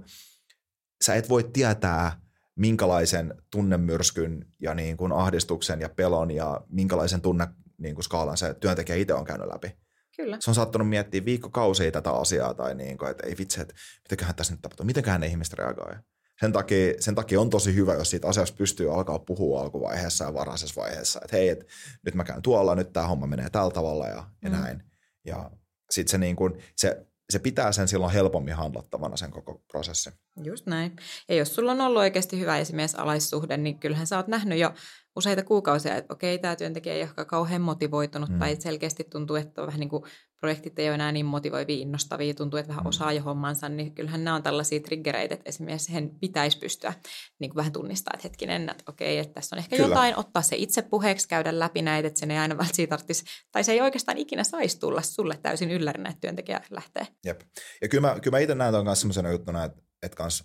[1.05, 2.21] sä et voi tietää,
[2.57, 7.47] minkälaisen tunnemyrskyn ja niin kuin ahdistuksen ja pelon ja minkälaisen tunne
[7.79, 9.77] niin kuin skaalan se työntekijä itse on käynyt läpi.
[10.17, 10.37] Kyllä.
[10.41, 14.35] Se on saattanut miettiä viikkokausia tätä asiaa tai niin kuin, että ei vitsi, että mitäköhän
[14.35, 15.93] tässä nyt tapahtuu, mitenköhän ne ihmiset reagoi
[16.41, 20.35] sen takia, sen takia on tosi hyvä, jos siitä asiasta pystyy alkaa puhua alkuvaiheessa ja
[20.35, 21.67] varhaisessa vaiheessa, että hei, et
[22.05, 24.57] nyt mä käyn tuolla, nyt tämä homma menee tällä tavalla ja, ja mm.
[24.57, 24.83] näin.
[25.27, 25.51] Ja
[25.91, 30.13] sitten se, niin kun, se, se pitää sen silloin helpommin handlattavana sen koko prosessin.
[30.43, 30.97] Just näin.
[31.29, 34.75] Ja jos sulla on ollut oikeasti hyvä esimies alaissuhde, niin kyllähän sä oot nähnyt jo
[35.17, 38.39] useita kuukausia, että okei, tämä työntekijä ei ole kauhean motivoitunut mm.
[38.39, 40.05] tai selkeästi tuntuu, että on vähän niin kuin
[40.43, 42.89] projektit ei ole enää niin motivoivia, innostavia, tuntuu, että vähän mm.
[42.89, 46.95] osaa jo hommansa, niin kyllähän nämä on tällaisia triggereitä, että esimerkiksi sen pitäisi pystyä
[47.39, 49.89] niin kuin vähän tunnistaa, että hetkinen, että okei, että tässä on ehkä Kyllä.
[49.89, 53.65] jotain, ottaa se itse puheeksi, käydä läpi näitä, että sen ei aina välttämättä tarvitsisi, tai
[53.65, 57.07] se ei oikeastaan ikinä saisi tulla sulle täysin yllärinä, että työntekijä lähtee.
[57.27, 57.41] Jep.
[57.83, 60.45] Ja kyllä mä, kyllä mä itse näen tuon kanssa sellaisena juttuna, että, että kans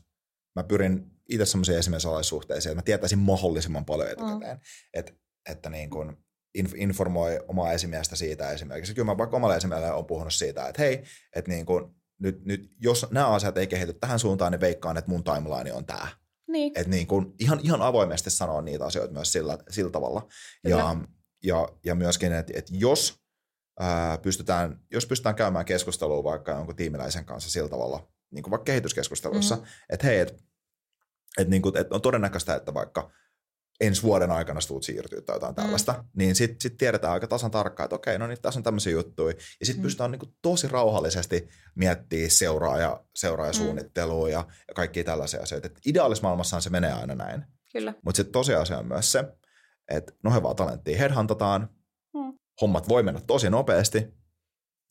[0.56, 4.64] mä pyrin itse semmoisiin esimerkiksi että mä tietäisin mahdollisimman paljon etukäteen, mm.
[4.94, 5.14] että,
[5.50, 6.18] että niin kuin,
[6.56, 8.94] informoi omaa esimiestä siitä esimerkiksi.
[8.94, 11.04] Kyllä mä vaikka omalle esimiehelle on puhunut siitä, että hei,
[11.36, 15.12] että niin kuin, nyt, nyt, jos nämä asiat ei kehity tähän suuntaan, niin veikkaan, että
[15.12, 16.08] mun timeline on tämä.
[16.48, 16.74] Niin.
[16.76, 20.28] Että niin kuin, ihan, ihan avoimesti sanoa niitä asioita myös sillä, sillä tavalla.
[20.68, 20.96] Ja,
[21.44, 23.20] ja, ja myöskin, että, että jos,
[23.80, 28.66] ää, pystytään, jos pystytään käymään keskustelua vaikka jonkun tiimiläisen kanssa sillä tavalla, niin kuin vaikka
[28.66, 29.70] kehityskeskustelussa, mm-hmm.
[29.90, 30.44] että hei, että
[31.38, 33.12] et, niin kuin, et on todennäköistä, että vaikka
[33.82, 36.04] ensi vuoden aikana tulet siirtyä tai jotain tällaista, mm.
[36.16, 39.36] niin sitten sit tiedetään aika tasan tarkkaan, että okei, no niin tässä on tämmöisiä juttuja.
[39.60, 39.84] Ja sitten mm.
[39.84, 44.32] pystytään niin kuin tosi rauhallisesti miettimään seuraaja, seuraajasuunnittelua mm.
[44.32, 45.68] ja, ja kaikkia tällaisia asioita.
[45.68, 45.80] Et
[46.62, 47.44] se menee aina näin.
[47.74, 47.94] Kyllä.
[48.06, 49.24] Mutta sitten tosiasia on myös se,
[49.90, 51.70] että nohevaa talenttia headhuntataan,
[52.14, 52.40] mm.
[52.62, 54.08] hommat voi mennä tosi nopeasti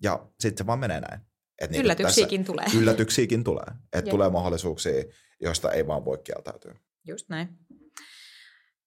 [0.03, 1.21] ja sitten se vaan menee näin.
[1.61, 2.83] Et niin yllätyksiäkin tässä, tulee.
[2.83, 3.67] Yllätyksiäkin tulee.
[3.93, 5.05] Että tulee mahdollisuuksia,
[5.41, 6.75] joista ei vaan voi kieltäytyä.
[7.05, 7.49] Just näin.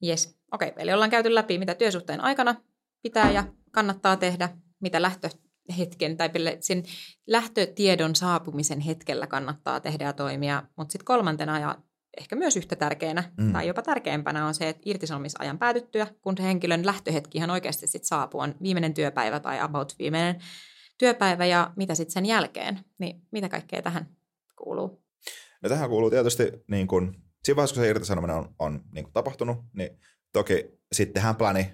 [0.08, 0.40] Yes.
[0.52, 2.56] Okei, okay, eli ollaan käyty läpi, mitä työsuhteen aikana
[3.02, 6.84] pitää ja kannattaa tehdä, mitä lähtöhetken tai sen
[7.28, 10.64] lähtötiedon saapumisen hetkellä kannattaa tehdä ja toimia.
[10.76, 11.76] Mutta sitten kolmantena ja
[12.18, 13.54] ehkä myös yhtä tärkeänä mm.
[13.54, 18.08] tai jopa tärkeämpänä on se, että irtisanomisajan päätyttyä, kun se henkilön lähtöhetki ihan oikeasti sitten
[18.08, 20.42] saapuu, on viimeinen työpäivä tai about viimeinen
[20.98, 24.10] työpäivä ja mitä sitten sen jälkeen, niin mitä kaikkea tähän
[24.56, 25.04] kuuluu?
[25.64, 29.14] No tähän kuuluu tietysti niin kun siinä vaiheessa, kun se irtisanominen on, on niin kuin
[29.14, 30.00] tapahtunut, niin
[30.34, 31.74] toki sitten tehdään plani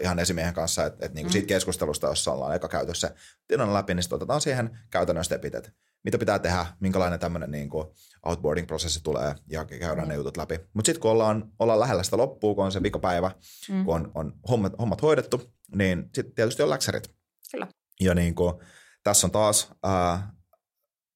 [0.00, 1.32] ihan esimiehen kanssa, että, että niin kuin mm.
[1.32, 3.14] siitä keskustelusta, jossa ollaan eka käytössä
[3.46, 5.70] tiedon läpi, niin otetaan siihen käytännön stepit, että
[6.04, 7.88] mitä pitää tehdä, minkälainen tämmöinen niin kuin
[8.26, 10.08] outboarding-prosessi tulee ja käydään mm.
[10.08, 10.60] ne jutut läpi.
[10.74, 13.30] Mutta sitten kun ollaan, ollaan lähellä sitä loppua, kun on se viikopäivä,
[13.68, 13.84] mm.
[13.84, 17.14] kun on, on hommat, hommat hoidettu, niin sitten tietysti on läksärit.
[17.52, 17.66] Kyllä.
[18.00, 18.54] Ja niin kuin,
[19.02, 20.32] tässä on taas ää,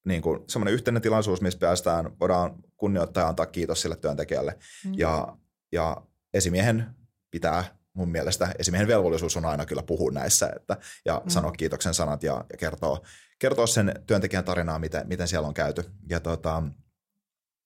[0.04, 4.58] niin kuin semmoinen yhteinen tilaisuus, missä päästään, voidaan kunnioittaa ja antaa kiitos sille työntekijälle.
[4.84, 4.92] Mm.
[4.96, 5.36] Ja,
[5.72, 6.02] ja
[6.34, 6.86] esimiehen
[7.30, 11.30] pitää mun mielestä, esimiehen velvollisuus on aina kyllä puhua näissä että, ja mm.
[11.30, 13.00] sanoa kiitoksen sanat ja, ja kertoa,
[13.38, 15.84] kertoa sen työntekijän tarinaa, miten, miten siellä on käyty.
[16.08, 16.62] Ja, tota,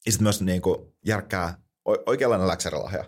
[0.06, 3.04] ja sitten myös niin kuin, järkkää oikeanlainen läksärilahja.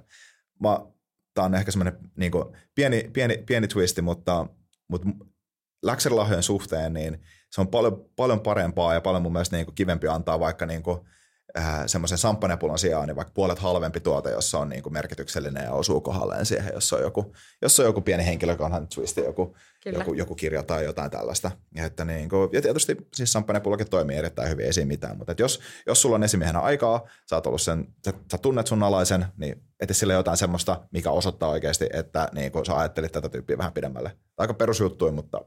[1.34, 4.46] Tämä on ehkä semmoinen niin kuin, pieni, pieni, pieni twisti, mutta,
[4.88, 5.08] mutta
[5.82, 10.08] läksärilahjojen suhteen niin se on paljon, paljon parempaa ja paljon mun mielestä niin kuin kivempi
[10.08, 10.98] antaa vaikka niin kuin,
[11.86, 16.00] semmoisen samppanepulon sijaan, niin vaikka puolet halvempi tuote, jossa on niin kuin merkityksellinen ja osuu
[16.00, 17.32] kohdalleen siihen, jos on joku,
[17.62, 21.50] jos on joku pieni henkilökohtainen twisti, joku, joku, joku, kirja tai jotain tällaista.
[21.74, 25.42] Ja, että niin kuin, ja tietysti siis samppanepullokin toimii erittäin hyvin, esiin mitään, mutta että
[25.42, 29.26] jos, jos sulla on esimiehenä aikaa, sä, oot ollut sen, sä, sä tunnet sun alaisen,
[29.36, 33.58] niin eti sille jotain semmoista, mikä osoittaa oikeasti, että niin kuin sä ajattelit tätä tyyppiä
[33.58, 34.12] vähän pidemmälle.
[34.38, 35.40] Aika perusjuttuja, mutta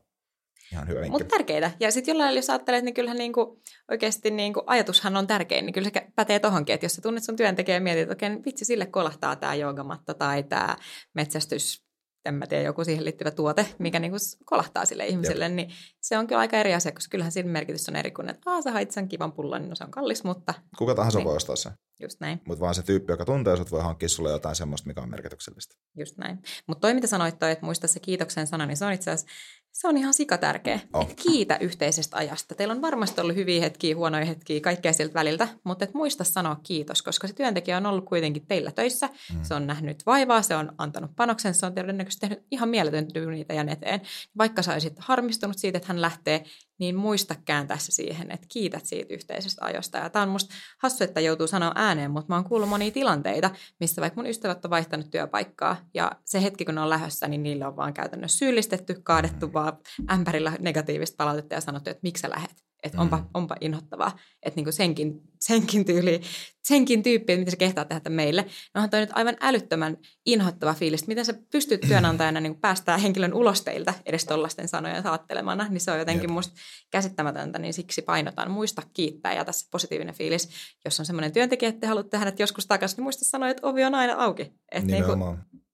[0.73, 1.71] Ihan hyvä Mutta tärkeitä.
[1.79, 5.89] Ja sitten jollain, jos ajattelet, niin kyllähän niinku, oikeasti niinku, ajatushan on tärkein, niin kyllä
[5.93, 8.65] se pätee tohonkin, että jos sä tunnet sun työntekijän ja mietit, että okei, okay, vitsi,
[8.65, 10.75] sille kolahtaa tämä joogamatta tai tämä
[11.13, 11.83] metsästys,
[12.25, 15.53] en mä tiedä, joku siihen liittyvä tuote, mikä niinku kolahtaa sille ihmiselle, Jep.
[15.53, 15.69] niin
[16.01, 18.61] se on kyllä aika eri asia, koska kyllähän siinä merkitys on eri kuin, että Aa,
[18.61, 20.53] sä hait sen kivan pullon, niin no se on kallis, mutta...
[20.77, 21.25] Kuka tahansa niin.
[21.25, 21.71] voi ostaa sen.
[21.99, 22.41] Just näin.
[22.47, 25.75] Mutta vaan se tyyppi, joka tuntee sut, voi hankkia sulle jotain semmoista, mikä on merkityksellistä.
[25.97, 26.39] Just näin.
[26.67, 29.33] Mutta toi, mitä sanoit toi, että muista se kiitoksen sana, niin se on itse asiassa
[29.73, 30.79] se on ihan sikatärkeä.
[30.93, 31.01] Oh.
[31.01, 32.55] Et kiitä yhteisestä ajasta.
[32.55, 36.59] Teillä on varmasti ollut hyviä hetkiä, huonoja hetkiä, kaikkea siltä väliltä, mutta et muista sanoa
[36.63, 39.09] kiitos, koska se työntekijä on ollut kuitenkin teillä töissä.
[39.33, 39.43] Mm.
[39.43, 43.53] Se on nähnyt vaivaa, se on antanut panoksen, se on todennäköisesti tehnyt ihan mieletöntä duunita
[43.53, 44.01] ja eteen.
[44.37, 46.43] Vaikka sä olisit harmistunut siitä, että hän lähtee,
[46.79, 49.97] niin muista kääntää se siihen, että kiität siitä yhteisestä ajosta.
[49.97, 53.51] Ja tämä on musta hassu, että joutuu sanoa ääneen, mutta mä oon kuullut monia tilanteita,
[53.79, 57.43] missä vaikka mun ystävät on vaihtanut työpaikkaa ja se hetki, kun ne on lähdössä, niin
[57.43, 59.53] niillä on vaan käytännössä syyllistetty, kaadettu mm.
[59.53, 59.77] vaan
[60.11, 62.72] ämpärillä negatiivista palautetta ja sanottu, että miksi sä lähet.
[62.83, 63.25] Että onpa, mm.
[63.33, 66.21] onpa inhottavaa, että niinku senkin, senkin tyyli,
[66.63, 68.41] senkin tyyppi, että miten se kehtaa tehdä meille.
[68.41, 73.33] No onhan toi nyt aivan älyttömän inhottava fiilis, miten sä pystyt työnantajana niin päästää henkilön
[73.33, 76.33] ulos teiltä edes tollaisten sanojen saattelemana, niin se on jotenkin Jep.
[76.33, 76.53] musta
[76.91, 78.51] käsittämätöntä, niin siksi painotan.
[78.51, 80.49] Muista kiittää ja tässä positiivinen fiilis.
[80.85, 83.83] Jos on semmoinen työntekijä, että haluat tehdä että joskus takaisin, niin muista sanoa, että ovi
[83.83, 84.53] on aina auki.
[84.71, 85.03] Että niin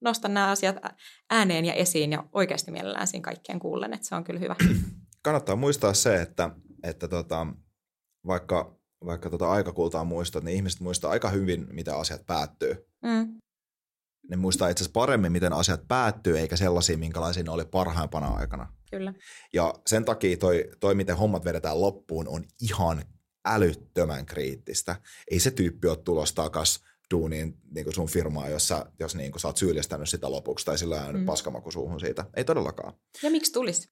[0.00, 0.76] nosta nämä asiat
[1.30, 4.56] ääneen ja esiin ja oikeasti mielellään siinä kaikkien kuullen, että se on kyllä hyvä.
[5.22, 6.50] Kannattaa muistaa se, että
[6.82, 7.46] että tota,
[8.26, 12.86] vaikka, vaikka tota aikakultaa muistat, niin ihmiset muistaa aika hyvin, miten asiat päättyy.
[13.02, 13.40] Mm.
[14.30, 18.72] Ne muistaa itse asiassa paremmin, miten asiat päättyy, eikä sellaisia, minkälaisia ne oli parhaimpana aikana.
[18.90, 19.14] Kyllä.
[19.52, 23.04] Ja sen takia toi, toi, miten hommat vedetään loppuun, on ihan
[23.44, 24.96] älyttömän kriittistä.
[25.30, 29.32] Ei se tyyppi ole tulossa takas duuniin niin kuin sun firmaa, jos sä, jos niin
[29.32, 31.26] kuin sä oot syyllistänyt sitä lopuksi tai sillä on mm.
[31.26, 32.24] paskamaku suuhun siitä.
[32.36, 32.94] Ei todellakaan.
[33.22, 33.88] Ja miksi tulisi?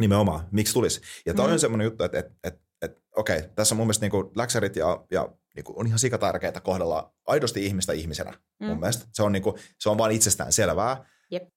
[0.00, 1.00] Nimenomaan, miksi tulisi.
[1.26, 1.52] Ja toi mm.
[1.52, 5.04] on semmoinen juttu, että, että, että, että okei, tässä on mun mielestä niin läksärit ja,
[5.10, 8.66] ja niin kuin on ihan sikatärkeää kohdella aidosti ihmistä ihmisenä mm.
[8.66, 9.06] mun mielestä.
[9.12, 11.04] Se on, niin kuin, se on vaan itsestään selvää.
[11.32, 11.48] Yep.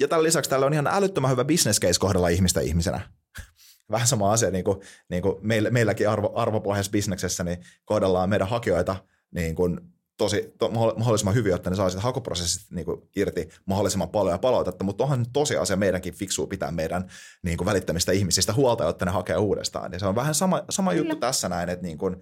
[0.00, 3.00] Ja tällä lisäksi tällä on ihan älyttömän hyvä business case kohdella ihmistä ihmisenä.
[3.90, 4.80] Vähän sama asia, niin kuin,
[5.10, 8.96] niin kuin meillä, meilläkin arvo, arvopohjaisessa bisneksessä, niin kohdellaan meidän hakijoita
[9.30, 9.80] niin kuin
[10.18, 14.38] tosi, to, mahdollisimman hyvin, että ne saa sitä hakuprosessista niin kuin, irti mahdollisimman paljon ja
[14.38, 17.10] palautetta, mutta onhan tosiasia meidänkin fiksuu pitää meidän
[17.42, 19.92] niin kuin, välittämistä ihmisistä huolta, jotta ne hakee uudestaan.
[19.92, 22.16] Ja se on vähän sama, sama juttu tässä näin, että niin kuin,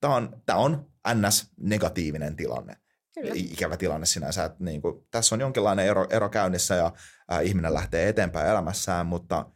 [0.00, 2.76] tämä on, tämä on ns-negatiivinen tilanne.
[3.14, 3.32] Kyllä.
[3.34, 4.44] ikävä tilanne sinänsä.
[4.44, 6.92] Että niin kuin, tässä on jonkinlainen ero, ero käynnissä ja
[7.28, 9.46] ää, ihminen lähtee eteenpäin elämässään, mutta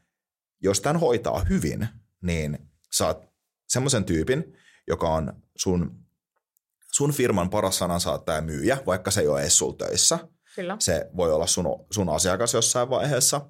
[0.63, 1.89] jos tämän hoitaa hyvin,
[2.23, 2.59] niin
[2.93, 3.29] saat
[3.69, 6.04] semmoisen tyypin, joka on sun,
[6.95, 10.19] sun firman paras sanansaattaja myyjä, vaikka se ei ole edes sulla töissä.
[10.57, 10.77] Kyllä.
[10.81, 13.41] Se voi olla sun, sun asiakas jossain vaiheessa.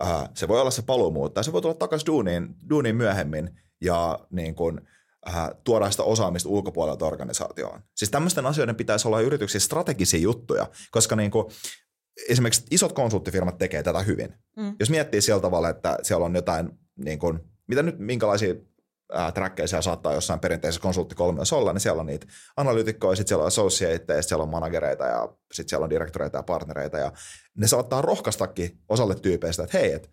[0.00, 1.42] Ää, se voi olla se paluumuuttaja.
[1.42, 4.80] Se voi tulla takaisin duuniin, duuniin myöhemmin ja niin kuin,
[5.28, 7.80] äh, tuoda sitä osaamista ulkopuolelta organisaatioon.
[7.96, 11.46] Siis tämmöisten asioiden pitäisi olla yrityksissä strategisia juttuja, koska niin kuin,
[12.28, 14.34] esimerkiksi isot konsulttifirmat tekee tätä hyvin.
[14.56, 14.76] Mm.
[14.80, 18.54] Jos miettii sillä tavalla, että siellä on jotain, niin kuin, mitä nyt, minkälaisia
[19.66, 24.22] siellä saattaa jossain perinteisessä konsulttikolmiossa olla, niin siellä on niitä analytikkoja, sitten siellä on associateja,
[24.22, 27.12] siellä on managereita ja sitten siellä on direktoreita ja partnereita ja
[27.56, 30.08] ne saattaa rohkaistakin osalle tyypeistä, että hei, että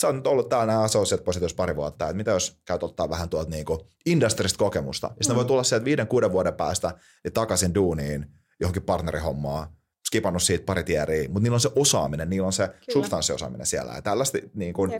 [0.00, 3.10] sä oot nyt ollut täällä nämä associate positiossa pari vuotta, että mitä jos käyt ottaa
[3.10, 5.06] vähän tuolta niinku industrista kokemusta.
[5.06, 5.36] Ja sitten mm.
[5.36, 8.26] voi tulla sieltä viiden, kuuden vuoden päästä niin takaisin duuniin
[8.60, 9.68] johonkin partnerihommaan,
[10.06, 12.92] skipannut siitä pari tieriä, mutta niillä on se osaaminen, niillä on se Kyllä.
[12.92, 13.92] substanssiosaaminen siellä.
[13.92, 14.92] Ja tällaista, niin kun,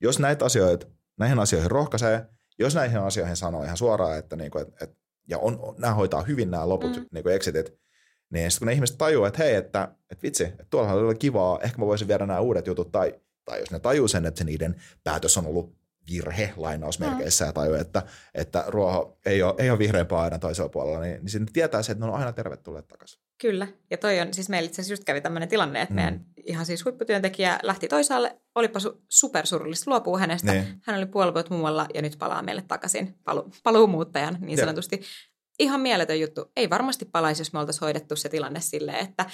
[0.00, 0.86] jos näitä asioita,
[1.18, 2.26] näihin asioihin rohkaisee,
[2.58, 6.22] jos näihin asioihin sanoo ihan suoraan, että niin kuin, et, et, ja on, nämä hoitaa
[6.22, 7.06] hyvin nämä loput mm.
[7.12, 7.78] niin kuin exitit,
[8.30, 11.60] niin sitten kun ne ihmiset tajuaa, että hei, että, että vitsi, että tuolla oli kivaa,
[11.62, 13.14] ehkä mä voisin viedä nämä uudet jutut, tai,
[13.44, 15.76] tai jos ne tajuu sen, että se niiden päätös on ollut
[16.10, 17.48] virhe lainausmerkeissä mm.
[17.48, 18.02] ja tajuu, että,
[18.34, 21.92] että ruoho ei ole, ei ole vihreämpää aina toisella puolella, niin, niin sitten tietää se,
[21.92, 23.25] että ne on aina tervetulleet takaisin.
[23.40, 25.96] Kyllä, ja toi on, siis meillä itse asiassa just kävi tämmöinen tilanne, että mm.
[25.96, 30.52] meidän ihan siis huipputyöntekijä lähti toisaalle, olipa su- supersurullista, luopuu hänestä.
[30.52, 30.64] Niin.
[30.82, 34.96] Hän oli puoli vuotta muualla ja nyt palaa meille takaisin palu- paluumuuttajan niin sanotusti.
[34.96, 35.06] Ja.
[35.58, 36.52] Ihan mieletön juttu.
[36.56, 39.26] Ei varmasti palaisi, jos me oltaisiin hoidettu se tilanne silleen, että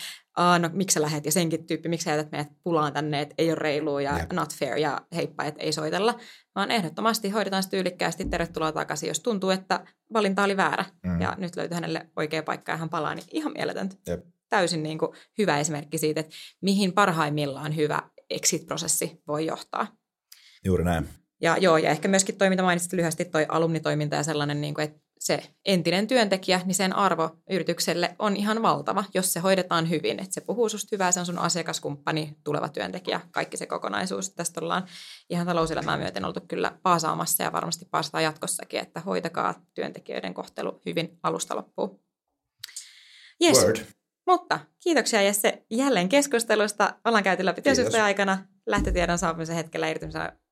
[0.58, 3.50] no miksi sä lähet ja senkin tyyppi, miksi sä jätät meidät pulaan tänne, että ei
[3.50, 4.32] ole reilua ja Jep.
[4.32, 6.18] not fair ja heippa, että ei soitella.
[6.54, 11.20] Vaan ehdottomasti hoidetaan se tyylikkäästi, tervetuloa takaisin, jos tuntuu, että valinta oli väärä mm.
[11.20, 13.96] ja nyt löytyy hänelle oikea paikka ja hän palaa, niin ihan mieletöntä.
[14.06, 14.24] Jep.
[14.48, 19.86] Täysin niin kuin hyvä esimerkki siitä, että mihin parhaimmillaan hyvä exit-prosessi voi johtaa.
[20.64, 21.08] Juuri näin.
[21.42, 24.84] Ja joo, ja ehkä myöskin toi, mitä mainitsit lyhyesti, toi alumnitoiminta ja sellainen, niin kuin,
[24.84, 30.20] että se entinen työntekijä, niin sen arvo yritykselle on ihan valtava, jos se hoidetaan hyvin.
[30.20, 34.34] Että se puhuu susta hyvää, se on sun asiakaskumppani, tuleva työntekijä, kaikki se kokonaisuus.
[34.34, 34.86] Tästä ollaan
[35.30, 41.18] ihan talouselämää myöten oltu kyllä paasaamassa ja varmasti paasataan jatkossakin, että hoitakaa työntekijöiden kohtelu hyvin
[41.22, 42.00] alusta loppuun.
[43.42, 43.64] Yes.
[43.64, 43.76] Word.
[44.26, 46.94] Mutta kiitoksia Jesse jälleen keskustelusta.
[47.04, 49.86] Ollaan käyty läpi työsuhteen aikana lähtötiedon saapumisen hetkellä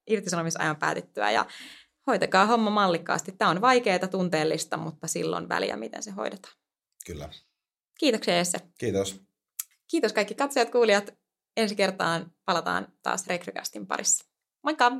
[0.06, 1.46] irtisanomisajan päätettyä ja
[2.10, 3.32] hoitakaa homma mallikkaasti.
[3.32, 6.54] Tämä on vaikeaa, tunteellista, mutta silloin väliä, miten se hoidetaan.
[7.06, 7.28] Kyllä.
[7.98, 8.58] Kiitoksia Jesse.
[8.78, 9.20] Kiitos.
[9.86, 11.14] Kiitos kaikki katsojat, kuulijat.
[11.56, 14.24] Ensi kertaan palataan taas Rekrycastin parissa.
[14.62, 14.92] Moikka!